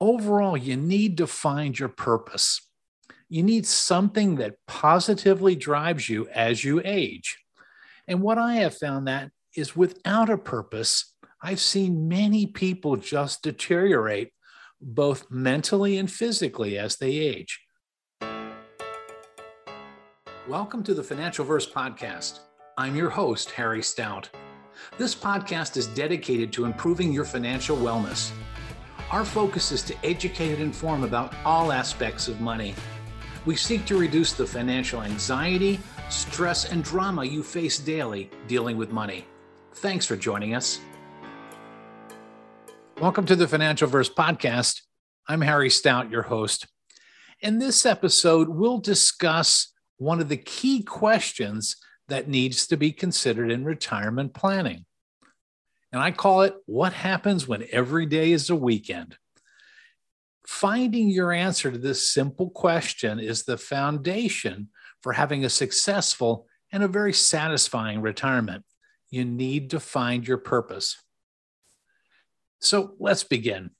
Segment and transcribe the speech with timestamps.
[0.00, 2.66] overall, you need to find your purpose.
[3.28, 7.38] You need something that positively drives you as you age.
[8.08, 13.42] And what I have found that is without a purpose, I've seen many people just
[13.42, 14.32] deteriorate
[14.80, 17.60] both mentally and physically as they age.
[20.48, 22.40] Welcome to the Financial Verse podcast.
[22.78, 24.30] I'm your host, Harry Stout.
[24.96, 28.32] This podcast is dedicated to improving your financial wellness
[29.10, 32.76] our focus is to educate and inform about all aspects of money.
[33.44, 38.92] We seek to reduce the financial anxiety, stress, and drama you face daily dealing with
[38.92, 39.26] money.
[39.74, 40.78] Thanks for joining us.
[43.00, 44.82] Welcome to the Financial Verse Podcast.
[45.26, 46.68] I'm Harry Stout, your host.
[47.40, 53.50] In this episode, we'll discuss one of the key questions that needs to be considered
[53.50, 54.84] in retirement planning.
[55.92, 59.16] And I call it What Happens When Every Day is a Weekend?
[60.46, 64.68] Finding your answer to this simple question is the foundation
[65.02, 68.64] for having a successful and a very satisfying retirement.
[69.10, 70.96] You need to find your purpose.
[72.60, 73.70] So let's begin.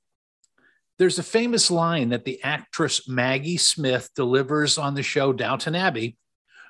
[0.99, 6.19] There's a famous line that the actress Maggie Smith delivers on the show Downton Abbey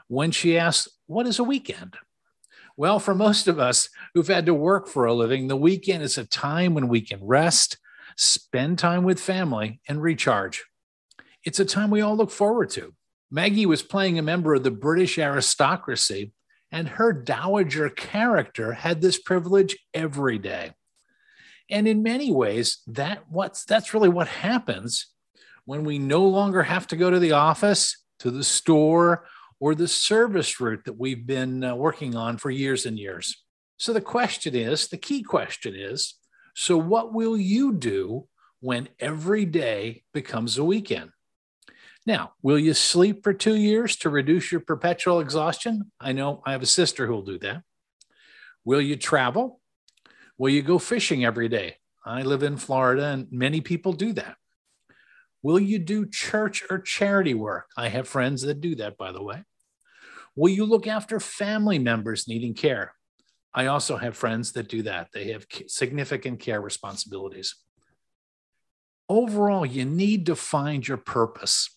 [0.08, 1.96] when she asks, What is a weekend?
[2.80, 6.16] Well, for most of us who've had to work for a living, the weekend is
[6.16, 7.76] a time when we can rest,
[8.16, 10.64] spend time with family, and recharge.
[11.44, 12.94] It's a time we all look forward to.
[13.30, 16.32] Maggie was playing a member of the British aristocracy,
[16.72, 20.72] and her dowager character had this privilege every day.
[21.68, 25.08] And in many ways, that what's that's really what happens
[25.66, 29.26] when we no longer have to go to the office, to the store,
[29.60, 33.44] or the service route that we've been uh, working on for years and years.
[33.76, 36.16] So the question is the key question is
[36.54, 38.26] so, what will you do
[38.60, 41.10] when every day becomes a weekend?
[42.06, 45.92] Now, will you sleep for two years to reduce your perpetual exhaustion?
[46.00, 47.62] I know I have a sister who will do that.
[48.64, 49.60] Will you travel?
[50.38, 51.76] Will you go fishing every day?
[52.04, 54.36] I live in Florida and many people do that.
[55.42, 57.66] Will you do church or charity work?
[57.76, 59.44] I have friends that do that, by the way.
[60.36, 62.94] Will you look after family members needing care?
[63.52, 65.08] I also have friends that do that.
[65.12, 67.56] They have significant care responsibilities.
[69.08, 71.76] Overall, you need to find your purpose.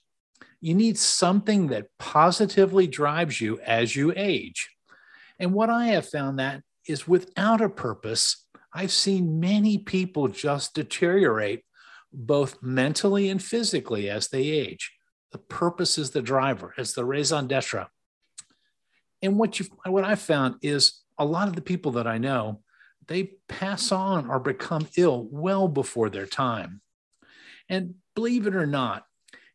[0.61, 4.69] You need something that positively drives you as you age.
[5.39, 10.75] And what I have found that is without a purpose, I've seen many people just
[10.75, 11.63] deteriorate
[12.13, 14.93] both mentally and physically as they age.
[15.31, 17.87] The purpose is the driver, it's the raison d'etre.
[19.21, 22.61] And what you what I found is a lot of the people that I know,
[23.07, 26.81] they pass on or become ill well before their time.
[27.69, 29.05] And believe it or not,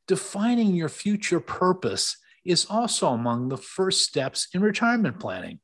[0.07, 5.61] defining your future purpose is also among the first steps in retirement planning.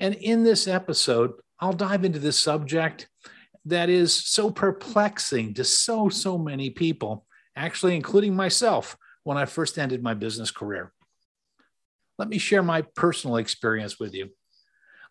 [0.00, 3.08] And in this episode, I'll dive into this subject
[3.66, 7.26] that is so perplexing to so, so many people,
[7.56, 10.92] actually, including myself when I first ended my business career.
[12.18, 14.30] Let me share my personal experience with you.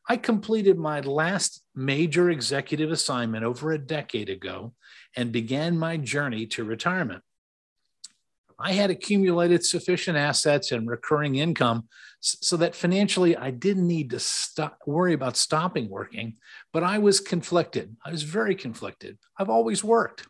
[0.08, 4.74] I completed my last major executive assignment over a decade ago
[5.16, 7.22] and began my journey to retirement.
[8.60, 11.88] I had accumulated sufficient assets and recurring income
[12.20, 16.36] so that financially I didn't need to stop, worry about stopping working,
[16.74, 17.96] but I was conflicted.
[18.06, 19.18] I was very conflicted.
[19.38, 20.28] I've always worked.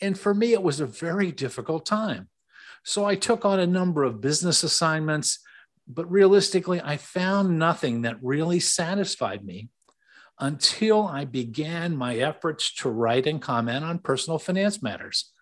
[0.00, 2.28] And for me, it was a very difficult time.
[2.84, 5.40] So I took on a number of business assignments
[5.88, 9.68] but realistically, I found nothing that really satisfied me
[10.38, 15.32] until I began my efforts to write and comment on personal finance matters.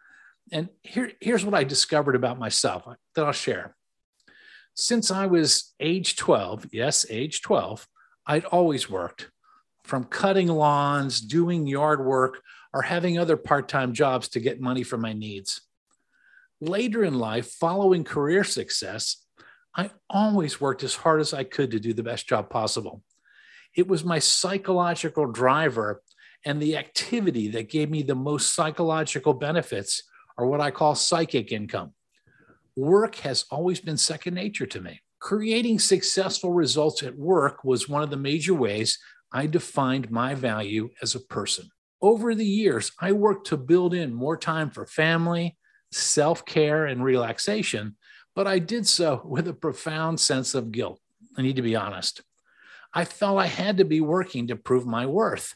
[0.53, 2.85] And here, here's what I discovered about myself
[3.15, 3.77] that I'll share.
[4.75, 7.87] Since I was age 12, yes, age 12,
[8.27, 9.31] I'd always worked
[9.85, 12.41] from cutting lawns, doing yard work,
[12.73, 15.61] or having other part time jobs to get money for my needs.
[16.61, 19.25] Later in life, following career success,
[19.77, 23.03] I always worked as hard as I could to do the best job possible.
[23.77, 26.03] It was my psychological driver
[26.45, 30.03] and the activity that gave me the most psychological benefits,
[30.37, 31.93] or what I call psychic income.
[32.77, 35.01] Work has always been second nature to me.
[35.21, 38.99] Creating successful results at work was one of the major ways
[39.33, 41.71] I defined my value as a person.
[42.03, 45.57] Over the years, I worked to build in more time for family,
[45.91, 47.97] self care, and relaxation
[48.35, 51.01] but I did so with a profound sense of guilt.
[51.37, 52.23] I need to be honest.
[52.93, 55.55] I felt I had to be working to prove my worth.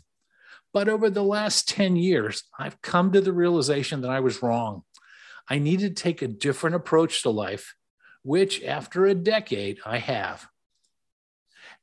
[0.73, 4.83] But over the last 10 years, I've come to the realization that I was wrong.
[5.49, 7.75] I needed to take a different approach to life,
[8.23, 10.47] which after a decade, I have.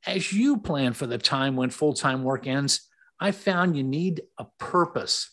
[0.06, 2.88] As you plan for the time when full time work ends,
[3.18, 5.30] I found you need a purpose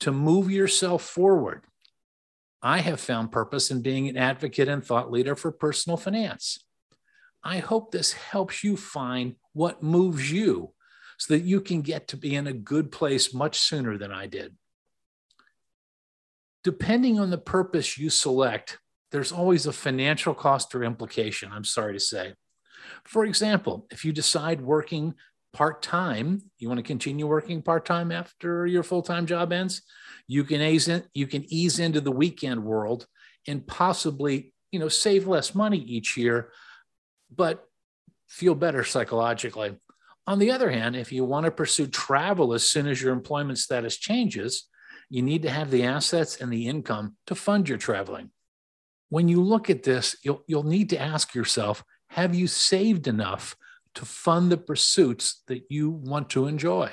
[0.00, 1.62] to move yourself forward.
[2.62, 6.64] I have found purpose in being an advocate and thought leader for personal finance.
[7.42, 10.73] I hope this helps you find what moves you
[11.18, 14.26] so that you can get to be in a good place much sooner than I
[14.26, 14.54] did.
[16.62, 18.78] Depending on the purpose you select,
[19.12, 22.34] there's always a financial cost or implication, I'm sorry to say.
[23.04, 25.14] For example, if you decide working
[25.52, 29.82] part time, you want to continue working part time after your full time job ends,
[30.26, 33.06] you can ease in, you can ease into the weekend world
[33.46, 36.50] and possibly you know save less money each year,
[37.34, 37.64] but
[38.28, 39.76] feel better psychologically.
[40.26, 43.58] On the other hand, if you want to pursue travel as soon as your employment
[43.58, 44.68] status changes,
[45.10, 48.30] you need to have the assets and the income to fund your traveling.
[49.10, 53.56] When you look at this, you'll, you'll need to ask yourself have you saved enough
[53.94, 56.90] to fund the pursuits that you want to enjoy?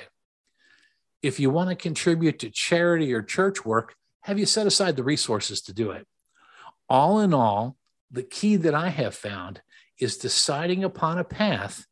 [1.22, 5.04] If you want to contribute to charity or church work, have you set aside the
[5.04, 6.08] resources to do it?
[6.90, 7.78] All in all,
[8.10, 9.62] the key that I have found
[10.00, 11.86] is deciding upon a path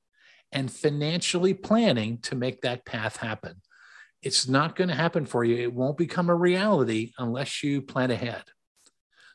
[0.51, 3.61] and financially planning to make that path happen.
[4.21, 5.55] It's not going to happen for you.
[5.55, 8.43] It won't become a reality unless you plan ahead.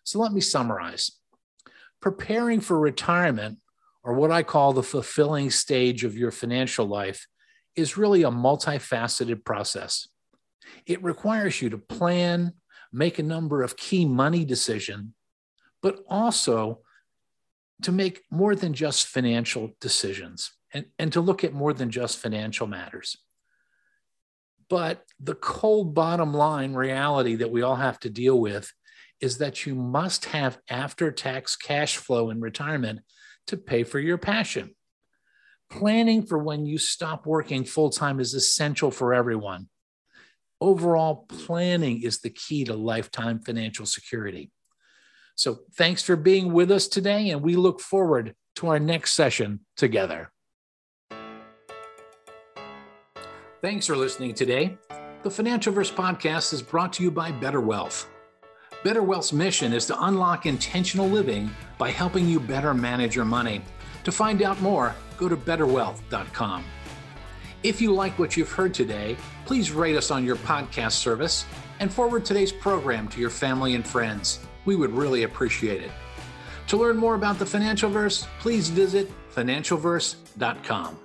[0.03, 1.13] So let me summarize.
[2.01, 3.59] Preparing for retirement,
[4.03, 7.27] or what I call the fulfilling stage of your financial life,
[7.75, 10.07] is really a multifaceted process.
[10.87, 12.53] It requires you to plan,
[12.93, 15.13] make a number of key money decisions,
[15.83, 16.81] but also
[17.83, 22.19] to make more than just financial decisions and, and to look at more than just
[22.19, 23.17] financial matters.
[24.69, 28.71] But the cold bottom line reality that we all have to deal with
[29.21, 33.01] is that you must have after tax cash flow in retirement
[33.47, 34.75] to pay for your passion.
[35.71, 39.69] Planning for when you stop working full time is essential for everyone.
[40.61, 44.51] Overall, planning is the key to lifetime financial security.
[45.37, 49.61] So, thanks for being with us today, and we look forward to our next session
[49.77, 50.31] together.
[53.65, 54.77] Thanks for listening today.
[55.23, 58.11] The Financialverse podcast is brought to you by Better Wealth.
[58.85, 63.63] Better Wealth's mission is to unlock intentional living by helping you better manage your money.
[64.05, 66.63] To find out more, go to betterwealth.com.
[67.63, 69.17] If you like what you've heard today,
[69.47, 71.47] please rate us on your podcast service
[71.81, 74.41] and forward today's program to your family and friends.
[74.67, 75.91] We would really appreciate it.
[76.67, 80.99] To learn more about the Financial Verse, please visit financialverse.com.